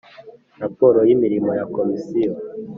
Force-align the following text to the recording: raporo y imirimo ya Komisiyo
raporo 0.61 0.99
y 1.07 1.11
imirimo 1.15 1.49
ya 1.59 1.65
Komisiyo 1.75 2.31